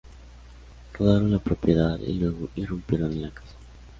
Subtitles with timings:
[0.93, 3.53] Rodearon la propiedad y luego irrumpieron en la casa.